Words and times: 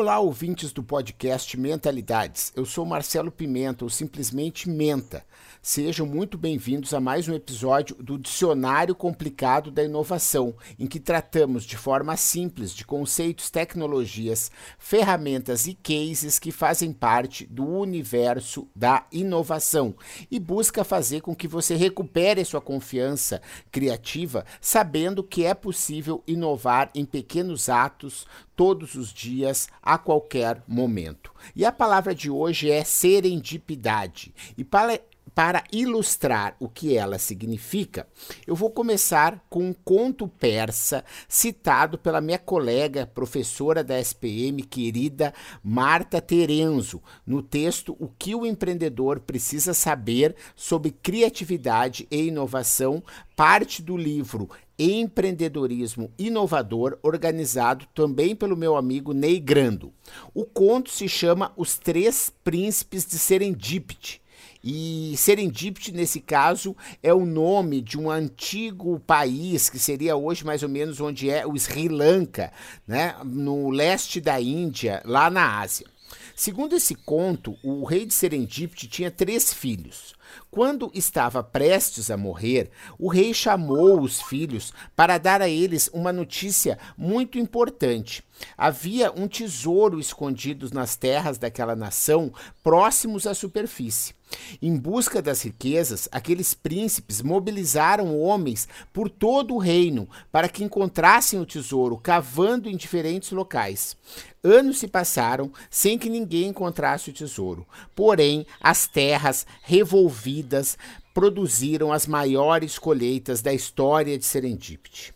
Olá, 0.00 0.18
ouvintes 0.18 0.72
do 0.72 0.82
podcast 0.82 1.60
Mentalidades. 1.60 2.54
Eu 2.56 2.64
sou 2.64 2.86
Marcelo 2.86 3.30
Pimenta, 3.30 3.84
ou 3.84 3.90
simplesmente 3.90 4.66
Menta. 4.66 5.22
Sejam 5.60 6.06
muito 6.06 6.38
bem-vindos 6.38 6.94
a 6.94 7.00
mais 7.00 7.28
um 7.28 7.34
episódio 7.34 7.94
do 7.96 8.16
Dicionário 8.16 8.94
Complicado 8.94 9.70
da 9.70 9.84
Inovação, 9.84 10.54
em 10.78 10.86
que 10.86 10.98
tratamos 10.98 11.64
de 11.64 11.76
forma 11.76 12.16
simples 12.16 12.72
de 12.72 12.82
conceitos, 12.86 13.50
tecnologias, 13.50 14.50
ferramentas 14.78 15.66
e 15.66 15.74
cases 15.74 16.38
que 16.38 16.50
fazem 16.50 16.94
parte 16.94 17.44
do 17.44 17.66
universo 17.66 18.66
da 18.74 19.04
inovação 19.12 19.94
e 20.30 20.40
busca 20.40 20.82
fazer 20.82 21.20
com 21.20 21.36
que 21.36 21.46
você 21.46 21.76
recupere 21.76 22.42
sua 22.42 22.62
confiança 22.62 23.42
criativa, 23.70 24.46
sabendo 24.62 25.22
que 25.22 25.44
é 25.44 25.52
possível 25.52 26.24
inovar 26.26 26.88
em 26.94 27.04
pequenos 27.04 27.68
atos 27.68 28.26
todos 28.60 28.94
os 28.94 29.10
dias, 29.10 29.70
a 29.82 29.96
qualquer 29.96 30.62
momento. 30.68 31.32
E 31.56 31.64
a 31.64 31.72
palavra 31.72 32.14
de 32.14 32.28
hoje 32.28 32.70
é 32.70 32.84
serendipidade. 32.84 34.34
E 34.54 34.62
para 34.62 35.00
para 35.32 35.62
ilustrar 35.72 36.56
o 36.58 36.68
que 36.68 36.96
ela 36.96 37.16
significa, 37.16 38.06
eu 38.46 38.54
vou 38.54 38.68
começar 38.68 39.42
com 39.48 39.68
um 39.68 39.72
conto 39.72 40.26
persa 40.26 41.04
citado 41.28 41.96
pela 41.96 42.20
minha 42.20 42.38
colega, 42.38 43.06
professora 43.06 43.82
da 43.84 43.98
SPM, 43.98 44.60
querida 44.64 45.32
Marta 45.62 46.20
Terenzo, 46.20 47.00
no 47.24 47.42
texto 47.42 47.96
O 47.98 48.08
que 48.08 48.34
o 48.34 48.44
empreendedor 48.44 49.20
precisa 49.20 49.72
saber 49.72 50.34
sobre 50.56 50.90
criatividade 50.90 52.08
e 52.10 52.26
inovação, 52.26 53.02
parte 53.36 53.80
do 53.82 53.96
livro 53.96 54.50
Empreendedorismo 54.82 56.10
Inovador, 56.18 56.98
organizado 57.02 57.86
também 57.94 58.34
pelo 58.34 58.56
meu 58.56 58.76
amigo 58.76 59.12
Ney 59.12 59.38
Grando. 59.38 59.92
O 60.32 60.46
conto 60.46 60.90
se 60.90 61.06
chama 61.06 61.52
Os 61.54 61.76
Três 61.76 62.32
Príncipes 62.42 63.04
de 63.04 63.18
Serendipity 63.18 64.22
e 64.62 65.14
Serendipity, 65.16 65.92
nesse 65.92 66.20
caso, 66.20 66.76
é 67.02 67.12
o 67.12 67.24
nome 67.24 67.80
de 67.80 67.98
um 67.98 68.10
antigo 68.10 69.00
país 69.00 69.70
que 69.70 69.78
seria 69.78 70.16
hoje 70.16 70.44
mais 70.44 70.62
ou 70.62 70.68
menos 70.68 71.00
onde 71.00 71.30
é 71.30 71.46
o 71.46 71.58
Sri 71.58 71.88
Lanka, 71.88 72.52
né, 72.86 73.16
no 73.24 73.70
leste 73.70 74.20
da 74.20 74.40
Índia, 74.40 75.02
lá 75.04 75.30
na 75.30 75.60
Ásia. 75.60 75.86
Segundo 76.34 76.74
esse 76.74 76.94
conto, 76.94 77.56
o 77.62 77.84
rei 77.84 78.06
de 78.06 78.14
Serendipity 78.14 78.88
tinha 78.88 79.10
três 79.10 79.52
filhos. 79.52 80.14
Quando 80.50 80.90
estava 80.94 81.42
prestes 81.42 82.10
a 82.10 82.16
morrer, 82.16 82.70
o 82.98 83.08
rei 83.08 83.34
chamou 83.34 84.00
os 84.00 84.20
filhos 84.22 84.72
para 84.94 85.18
dar 85.18 85.42
a 85.42 85.48
eles 85.48 85.88
uma 85.92 86.12
notícia 86.12 86.78
muito 86.96 87.38
importante. 87.38 88.22
Havia 88.56 89.12
um 89.12 89.28
tesouro 89.28 89.98
escondido 90.00 90.68
nas 90.72 90.96
terras 90.96 91.38
daquela 91.38 91.76
nação, 91.76 92.32
próximos 92.62 93.26
à 93.26 93.34
superfície. 93.34 94.14
Em 94.60 94.76
busca 94.76 95.20
das 95.20 95.42
riquezas, 95.42 96.08
aqueles 96.12 96.54
príncipes 96.54 97.22
mobilizaram 97.22 98.18
homens 98.18 98.68
por 98.92 99.08
todo 99.08 99.54
o 99.54 99.58
reino 99.58 100.08
para 100.30 100.48
que 100.48 100.64
encontrassem 100.64 101.40
o 101.40 101.46
tesouro, 101.46 101.96
cavando 101.96 102.68
em 102.68 102.76
diferentes 102.76 103.30
locais. 103.32 103.96
Anos 104.42 104.78
se 104.78 104.88
passaram 104.88 105.52
sem 105.68 105.98
que 105.98 106.08
ninguém 106.08 106.48
encontrasse 106.48 107.10
o 107.10 107.12
tesouro. 107.12 107.66
Porém, 107.94 108.46
as 108.60 108.86
terras 108.86 109.46
revolvidas 109.62 110.78
produziram 111.12 111.92
as 111.92 112.06
maiores 112.06 112.78
colheitas 112.78 113.42
da 113.42 113.52
história 113.52 114.18
de 114.18 114.24
Serendipity. 114.24 115.12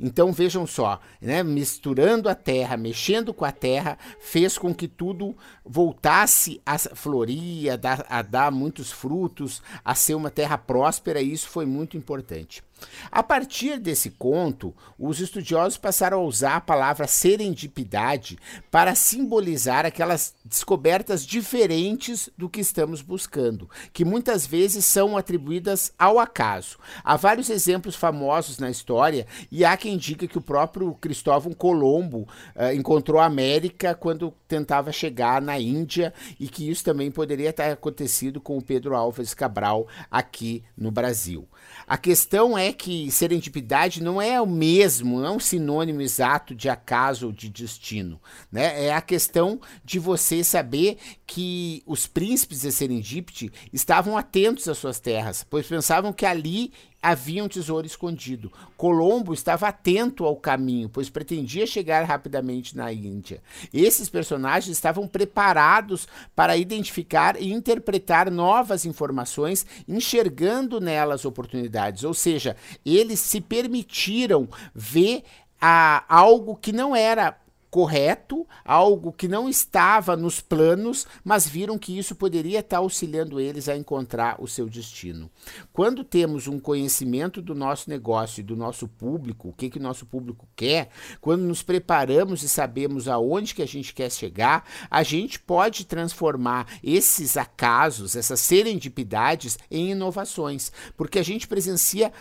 Então 0.00 0.32
vejam 0.32 0.66
só, 0.66 1.00
né, 1.20 1.42
misturando 1.42 2.28
a 2.28 2.34
terra, 2.34 2.76
mexendo 2.76 3.32
com 3.32 3.44
a 3.44 3.52
terra, 3.52 3.96
fez 4.18 4.58
com 4.58 4.74
que 4.74 4.88
tudo 4.88 5.36
voltasse 5.64 6.60
a 6.66 6.76
florir, 6.78 7.72
a 7.72 7.76
dar, 7.76 8.04
a 8.08 8.22
dar 8.22 8.50
muitos 8.50 8.90
frutos, 8.90 9.62
a 9.84 9.94
ser 9.94 10.14
uma 10.14 10.30
terra 10.30 10.58
próspera, 10.58 11.20
e 11.20 11.32
isso 11.32 11.48
foi 11.48 11.66
muito 11.66 11.96
importante. 11.96 12.62
A 13.10 13.22
partir 13.22 13.78
desse 13.78 14.10
conto, 14.10 14.74
os 14.98 15.20
estudiosos 15.20 15.78
passaram 15.78 16.20
a 16.20 16.24
usar 16.24 16.56
a 16.56 16.60
palavra 16.60 17.06
serendipidade 17.06 18.38
para 18.70 18.94
simbolizar 18.94 19.86
aquelas 19.86 20.34
descobertas 20.44 21.24
diferentes 21.24 22.28
do 22.36 22.48
que 22.48 22.60
estamos 22.60 23.02
buscando, 23.02 23.68
que 23.92 24.04
muitas 24.04 24.46
vezes 24.46 24.84
são 24.84 25.16
atribuídas 25.16 25.92
ao 25.98 26.18
acaso. 26.18 26.78
Há 27.04 27.16
vários 27.16 27.50
exemplos 27.50 27.94
famosos 27.94 28.58
na 28.58 28.70
história 28.70 29.26
e 29.50 29.64
há 29.64 29.76
quem 29.76 29.96
diga 29.96 30.26
que 30.26 30.38
o 30.38 30.42
próprio 30.42 30.94
Cristóvão 30.94 31.52
Colombo 31.52 32.28
uh, 32.54 32.72
encontrou 32.74 33.20
a 33.20 33.26
América 33.26 33.94
quando 33.94 34.34
tentava 34.46 34.92
chegar 34.92 35.40
na 35.40 35.58
Índia 35.58 36.12
e 36.38 36.48
que 36.48 36.68
isso 36.68 36.84
também 36.84 37.10
poderia 37.10 37.52
ter 37.52 37.70
acontecido 37.70 38.40
com 38.40 38.58
o 38.58 38.62
Pedro 38.62 38.94
Álvares 38.94 39.34
Cabral 39.34 39.86
aqui 40.10 40.64
no 40.76 40.90
Brasil. 40.90 41.48
A 41.86 41.96
questão 41.96 42.56
é 42.56 42.69
que 42.72 43.10
serendipidade 43.10 44.02
não 44.02 44.20
é 44.20 44.40
o 44.40 44.46
mesmo, 44.46 45.20
não 45.20 45.26
é 45.26 45.30
um 45.30 45.40
sinônimo 45.40 46.00
exato 46.00 46.54
de 46.54 46.68
acaso 46.68 47.26
ou 47.26 47.32
de 47.32 47.48
destino. 47.48 48.20
Né? 48.50 48.86
É 48.86 48.94
a 48.94 49.00
questão 49.00 49.60
de 49.84 49.98
você 49.98 50.42
saber 50.42 50.98
que 51.26 51.82
os 51.86 52.06
príncipes 52.06 52.62
de 52.62 52.72
Serendipity 52.72 53.52
estavam 53.72 54.16
atentos 54.16 54.68
às 54.68 54.78
suas 54.78 55.00
terras, 55.00 55.44
pois 55.48 55.66
pensavam 55.66 56.12
que 56.12 56.26
ali 56.26 56.72
havia 57.02 57.42
um 57.42 57.48
tesouro 57.48 57.86
escondido. 57.86 58.52
Colombo 58.76 59.32
estava 59.32 59.68
atento 59.68 60.24
ao 60.24 60.36
caminho, 60.36 60.88
pois 60.88 61.08
pretendia 61.08 61.66
chegar 61.66 62.04
rapidamente 62.04 62.76
na 62.76 62.92
Índia. 62.92 63.42
Esses 63.72 64.08
personagens 64.08 64.76
estavam 64.76 65.08
preparados 65.08 66.06
para 66.34 66.56
identificar 66.56 67.40
e 67.40 67.52
interpretar 67.52 68.30
novas 68.30 68.84
informações, 68.84 69.66
enxergando 69.88 70.80
nelas 70.80 71.24
oportunidades, 71.24 72.04
ou 72.04 72.14
seja, 72.14 72.56
eles 72.84 73.20
se 73.20 73.40
permitiram 73.40 74.48
ver 74.74 75.24
a, 75.60 76.04
algo 76.08 76.56
que 76.56 76.72
não 76.72 76.96
era 76.96 77.36
correto, 77.70 78.46
algo 78.64 79.12
que 79.12 79.28
não 79.28 79.48
estava 79.48 80.16
nos 80.16 80.40
planos, 80.40 81.06
mas 81.22 81.46
viram 81.46 81.78
que 81.78 81.96
isso 81.96 82.16
poderia 82.16 82.58
estar 82.58 82.78
auxiliando 82.78 83.38
eles 83.38 83.68
a 83.68 83.76
encontrar 83.76 84.42
o 84.42 84.48
seu 84.48 84.68
destino. 84.68 85.30
Quando 85.72 86.02
temos 86.02 86.48
um 86.48 86.58
conhecimento 86.58 87.40
do 87.40 87.54
nosso 87.54 87.88
negócio 87.88 88.40
e 88.40 88.44
do 88.44 88.56
nosso 88.56 88.88
público, 88.88 89.48
o 89.48 89.52
que 89.52 89.70
que 89.70 89.78
o 89.78 89.82
nosso 89.82 90.04
público 90.04 90.48
quer, 90.56 90.90
quando 91.20 91.42
nos 91.42 91.62
preparamos 91.62 92.42
e 92.42 92.48
sabemos 92.48 93.06
aonde 93.06 93.54
que 93.54 93.62
a 93.62 93.66
gente 93.66 93.94
quer 93.94 94.10
chegar, 94.10 94.64
a 94.90 95.02
gente 95.02 95.38
pode 95.38 95.86
transformar 95.86 96.66
esses 96.82 97.36
acasos, 97.36 98.16
essas 98.16 98.40
serendipidades 98.40 99.58
em 99.70 99.92
inovações, 99.92 100.72
porque 100.96 101.18
a 101.18 101.22
gente 101.22 101.46
presencia 101.46 102.12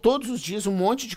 todos 0.00 0.30
os 0.30 0.40
dias 0.40 0.66
um 0.66 0.72
monte 0.72 1.08
de 1.08 1.16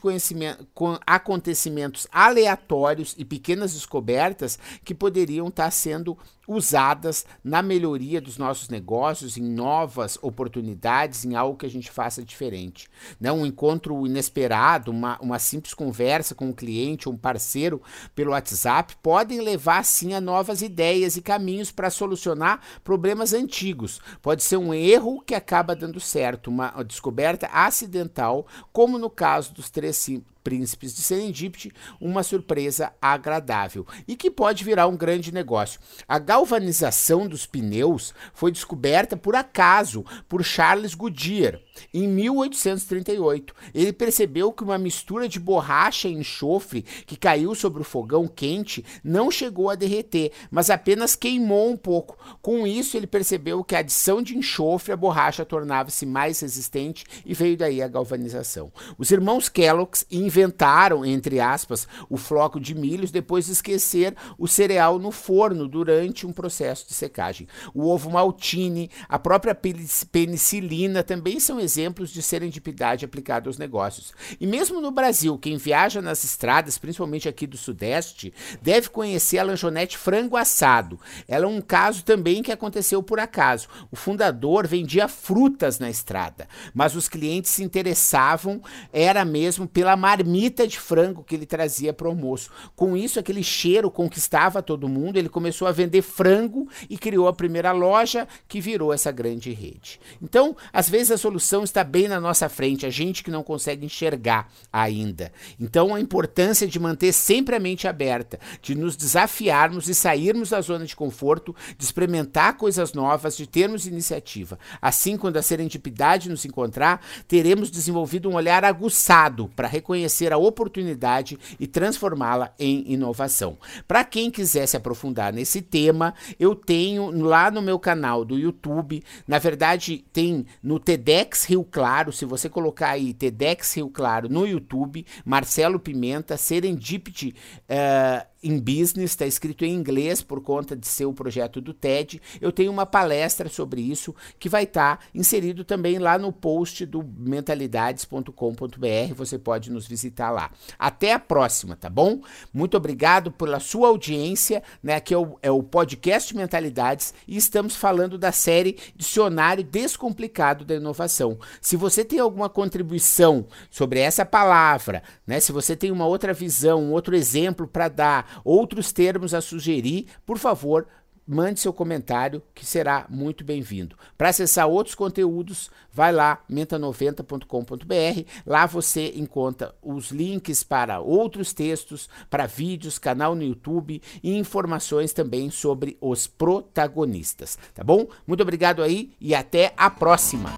acontecimentos 1.05 2.07
aleatórios 2.11 3.13
e 3.17 3.23
pequenos 3.23 3.58
pequenas 3.59 3.73
descobertas 3.73 4.57
que 4.83 4.95
poderiam 4.95 5.47
estar 5.47 5.69
sendo 5.71 6.17
usadas 6.49 7.27
na 7.43 7.61
melhoria 7.61 8.19
dos 8.19 8.39
nossos 8.39 8.69
negócios, 8.69 9.37
em 9.37 9.43
novas 9.43 10.17
oportunidades, 10.19 11.23
em 11.23 11.35
algo 11.35 11.55
que 11.55 11.65
a 11.67 11.69
gente 11.69 11.91
faça 11.91 12.23
diferente. 12.23 12.89
Né? 13.19 13.31
Um 13.31 13.45
encontro 13.45 14.07
inesperado, 14.07 14.89
uma, 14.89 15.19
uma 15.21 15.37
simples 15.37 15.75
conversa 15.75 16.33
com 16.33 16.47
um 16.47 16.53
cliente 16.53 17.07
um 17.07 17.15
parceiro 17.15 17.79
pelo 18.15 18.31
WhatsApp 18.31 18.95
podem 19.03 19.41
levar 19.41 19.85
sim 19.85 20.15
a 20.15 20.19
novas 20.19 20.63
ideias 20.63 21.15
e 21.15 21.21
caminhos 21.21 21.71
para 21.71 21.91
solucionar 21.91 22.59
problemas 22.83 23.31
antigos. 23.31 24.01
Pode 24.19 24.41
ser 24.41 24.57
um 24.57 24.73
erro 24.73 25.21
que 25.21 25.35
acaba 25.35 25.75
dando 25.75 25.99
certo, 25.99 26.47
uma 26.47 26.71
descoberta 26.83 27.47
acidental, 27.53 28.47
como 28.73 28.97
no 28.97 29.09
caso 29.09 29.53
dos 29.53 29.69
três 29.69 29.99
príncipes 30.43 30.95
de 30.95 31.01
Serendipity, 31.01 31.71
uma 31.99 32.23
surpresa 32.23 32.91
agradável 33.01 33.85
e 34.07 34.15
que 34.15 34.31
pode 34.31 34.63
virar 34.63 34.87
um 34.87 34.97
grande 34.97 35.31
negócio. 35.31 35.79
A 36.07 36.17
galvanização 36.39 37.27
dos 37.27 37.45
pneus 37.45 38.13
foi 38.33 38.49
descoberta 38.49 39.17
por 39.17 39.35
acaso 39.35 40.05
por 40.29 40.41
Charles 40.41 40.95
Goodyear 40.95 41.59
em 41.93 42.07
1838. 42.07 43.53
Ele 43.73 43.93
percebeu 43.93 44.51
que 44.51 44.63
uma 44.63 44.77
mistura 44.77 45.27
de 45.27 45.39
borracha 45.39 46.07
e 46.07 46.13
enxofre 46.13 46.83
que 47.05 47.17
caiu 47.17 47.53
sobre 47.55 47.81
o 47.81 47.85
fogão 47.85 48.27
quente 48.27 48.85
não 49.03 49.29
chegou 49.29 49.69
a 49.69 49.75
derreter, 49.75 50.31
mas 50.49 50.69
apenas 50.69 51.15
queimou 51.15 51.69
um 51.69 51.77
pouco. 51.77 52.17
Com 52.41 52.65
isso, 52.65 52.95
ele 52.95 53.07
percebeu 53.07 53.63
que 53.63 53.75
a 53.75 53.79
adição 53.79 54.21
de 54.21 54.37
enxofre 54.37 54.93
à 54.93 54.97
borracha 54.97 55.45
tornava-se 55.45 56.05
mais 56.05 56.39
resistente 56.39 57.05
e 57.25 57.33
veio 57.33 57.57
daí 57.57 57.81
a 57.81 57.87
galvanização. 57.87 58.71
Os 58.97 59.11
irmãos 59.11 59.49
Kellogg's 59.49 60.05
inventaram, 60.11 61.05
entre 61.05 61.39
aspas, 61.39 61.87
o 62.09 62.17
floco 62.17 62.59
de 62.59 62.75
milhos 62.75 63.11
depois 63.11 63.45
de 63.45 63.51
esquecer 63.53 64.15
o 64.37 64.47
cereal 64.47 64.99
no 64.99 65.11
forno 65.11 65.67
durante 65.67 66.25
um 66.29 66.33
processo 66.33 66.87
de 66.87 66.93
secagem. 66.93 67.47
O 67.73 67.87
ovo 67.87 68.09
maltine, 68.09 68.89
a 69.07 69.19
própria 69.19 69.55
penicilina 69.55 71.03
também 71.03 71.39
são 71.39 71.59
exemplos 71.59 72.11
de 72.11 72.21
serendipidade 72.21 73.05
aplicada 73.05 73.49
aos 73.49 73.57
negócios. 73.57 74.13
E 74.39 74.47
mesmo 74.47 74.79
no 74.79 74.91
Brasil, 74.91 75.37
quem 75.37 75.57
viaja 75.57 76.01
nas 76.01 76.23
estradas, 76.23 76.77
principalmente 76.77 77.27
aqui 77.27 77.45
do 77.45 77.57
Sudeste, 77.57 78.33
deve 78.61 78.89
conhecer 78.89 79.39
a 79.39 79.43
lanchonete 79.43 79.97
frango 79.97 80.37
assado. 80.37 80.99
Ela 81.27 81.45
é 81.45 81.47
um 81.47 81.61
caso 81.61 82.03
também 82.03 82.41
que 82.41 82.51
aconteceu 82.51 83.01
por 83.03 83.19
acaso. 83.19 83.67
O 83.91 83.95
fundador 83.95 84.67
vendia 84.67 85.07
frutas 85.07 85.79
na 85.79 85.89
estrada, 85.89 86.47
mas 86.73 86.95
os 86.95 87.09
clientes 87.09 87.51
se 87.51 87.63
interessavam 87.63 88.61
era 88.93 89.25
mesmo 89.25 89.67
pela 89.67 89.95
marmita 89.95 90.67
de 90.67 90.79
frango 90.79 91.23
que 91.23 91.35
ele 91.35 91.45
trazia 91.45 91.93
para 91.93 92.07
o 92.07 92.11
almoço. 92.11 92.51
Com 92.75 92.95
isso, 92.95 93.19
aquele 93.19 93.43
cheiro 93.43 93.89
conquistava 93.89 94.61
todo 94.61 94.87
mundo, 94.87 95.17
ele 95.17 95.29
começou 95.29 95.67
a 95.67 95.71
vender 95.71 96.01
frango 96.19 96.67
e 96.89 96.97
criou 96.97 97.29
a 97.29 97.33
primeira 97.33 97.71
loja 97.71 98.27
que 98.45 98.59
virou 98.59 98.91
essa 98.91 99.09
grande 99.09 99.53
rede. 99.53 100.01
Então, 100.21 100.53
às 100.73 100.89
vezes 100.89 101.11
a 101.11 101.17
solução 101.17 101.63
está 101.63 101.81
bem 101.81 102.09
na 102.09 102.19
nossa 102.19 102.49
frente, 102.49 102.85
a 102.85 102.89
gente 102.89 103.23
que 103.23 103.31
não 103.31 103.41
consegue 103.41 103.85
enxergar 103.85 104.51
ainda. 104.71 105.31
Então, 105.57 105.95
a 105.95 106.01
importância 106.01 106.67
de 106.67 106.77
manter 106.77 107.13
sempre 107.13 107.55
a 107.55 107.59
mente 107.59 107.87
aberta, 107.87 108.37
de 108.61 108.75
nos 108.75 108.97
desafiarmos 108.97 109.87
e 109.87 109.95
sairmos 109.95 110.49
da 110.49 110.59
zona 110.59 110.85
de 110.85 110.93
conforto, 110.93 111.55
de 111.77 111.85
experimentar 111.85 112.57
coisas 112.57 112.91
novas, 112.91 113.37
de 113.37 113.47
termos 113.47 113.87
iniciativa. 113.87 114.59
Assim, 114.81 115.15
quando 115.15 115.37
a 115.37 115.41
serendipidade 115.41 116.29
nos 116.29 116.43
encontrar, 116.43 117.01
teremos 117.29 117.71
desenvolvido 117.71 118.29
um 118.29 118.35
olhar 118.35 118.65
aguçado 118.65 119.49
para 119.55 119.69
reconhecer 119.69 120.33
a 120.33 120.37
oportunidade 120.37 121.39
e 121.57 121.65
transformá-la 121.65 122.53
em 122.59 122.83
inovação. 122.91 123.57
Para 123.87 124.03
quem 124.03 124.29
quiser 124.29 124.67
se 124.67 124.75
aprofundar 124.75 125.31
nesse 125.31 125.61
tema, 125.61 125.98
eu 126.39 126.55
tenho 126.55 127.09
lá 127.11 127.49
no 127.51 127.61
meu 127.61 127.79
canal 127.79 128.23
do 128.23 128.37
YouTube, 128.37 129.03
na 129.27 129.39
verdade, 129.39 130.05
tem 130.11 130.45
no 130.61 130.79
TEDx 130.79 131.45
Rio 131.45 131.63
Claro, 131.63 132.11
se 132.11 132.25
você 132.25 132.49
colocar 132.49 132.91
aí 132.91 133.13
TEDx 133.13 133.75
Rio 133.75 133.89
Claro 133.89 134.29
no 134.29 134.45
YouTube, 134.45 135.05
Marcelo 135.25 135.79
Pimenta, 135.79 136.37
Serendipity 136.37 137.35
uh, 137.69 138.28
em 138.41 138.57
business, 138.57 139.11
está 139.11 139.25
escrito 139.25 139.65
em 139.65 139.73
inglês 139.73 140.21
por 140.21 140.41
conta 140.41 140.75
de 140.75 140.87
ser 140.87 141.05
o 141.05 141.13
projeto 141.13 141.59
do 141.59 141.73
TED. 141.73 142.21
Eu 142.39 142.51
tenho 142.51 142.71
uma 142.71 142.85
palestra 142.85 143.49
sobre 143.49 143.81
isso 143.81 144.15
que 144.39 144.47
vai 144.47 144.63
estar 144.63 144.97
tá 144.97 145.03
inserido 145.13 145.63
também 145.63 145.99
lá 145.99 146.17
no 146.17 146.31
post 146.31 146.85
do 146.85 147.03
mentalidades.com.br. 147.03 149.13
Você 149.15 149.37
pode 149.37 149.71
nos 149.71 149.87
visitar 149.87 150.31
lá. 150.31 150.51
Até 150.77 151.13
a 151.13 151.19
próxima, 151.19 151.75
tá 151.75 151.89
bom? 151.89 152.21
Muito 152.53 152.77
obrigado 152.77 153.31
pela 153.31 153.59
sua 153.59 153.89
audiência, 153.89 154.63
né? 154.81 154.99
Que 154.99 155.13
é 155.13 155.17
o, 155.17 155.37
é 155.41 155.51
o 155.51 155.61
podcast 155.61 156.35
Mentalidades 156.35 157.13
e 157.27 157.35
estamos 157.35 157.75
falando 157.75 158.17
da 158.17 158.31
série 158.31 158.77
Dicionário 158.95 159.63
Descomplicado 159.63 160.63
da 160.63 160.75
Inovação. 160.75 161.37
Se 161.61 161.75
você 161.75 162.05
tem 162.05 162.19
alguma 162.19 162.49
contribuição 162.49 163.47
sobre 163.69 163.99
essa 163.99 164.25
palavra, 164.25 165.03
né? 165.27 165.39
Se 165.39 165.51
você 165.51 165.75
tem 165.75 165.91
uma 165.91 166.05
outra 166.05 166.33
visão, 166.33 166.83
um 166.83 166.91
outro 166.91 167.15
exemplo 167.15 167.67
para 167.67 167.89
dar 167.89 168.28
outros 168.43 168.91
termos 168.91 169.33
a 169.33 169.41
sugerir, 169.41 170.07
por 170.25 170.37
favor, 170.37 170.87
mande 171.29 171.59
seu 171.59 171.71
comentário 171.71 172.41
que 172.55 172.65
será 172.65 173.05
muito 173.07 173.43
bem-vindo. 173.43 173.95
Para 174.17 174.29
acessar 174.29 174.67
outros 174.67 174.95
conteúdos, 174.95 175.69
vai 175.93 176.11
lá 176.11 176.43
menta90.com.br. 176.49 178.23
Lá 178.47 178.65
você 178.65 179.13
encontra 179.15 179.75
os 179.79 180.09
links 180.09 180.63
para 180.63 180.99
outros 180.99 181.53
textos, 181.53 182.09
para 182.31 182.47
vídeos, 182.47 182.97
canal 182.97 183.35
no 183.35 183.43
YouTube 183.43 184.01
e 184.23 184.35
informações 184.35 185.13
também 185.13 185.51
sobre 185.51 185.97
os 186.01 186.25
protagonistas, 186.25 187.59
tá 187.75 187.83
bom? 187.83 188.07
Muito 188.25 188.41
obrigado 188.41 188.81
aí 188.81 189.11
e 189.21 189.35
até 189.35 189.71
a 189.77 189.89
próxima. 189.91 190.49